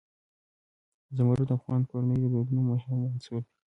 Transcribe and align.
زمرد 1.15 1.43
د 1.49 1.51
افغان 1.59 1.81
کورنیو 1.89 2.21
د 2.31 2.31
دودونو 2.33 2.61
مهم 2.71 2.99
عنصر 3.11 3.35
دی. 3.45 3.51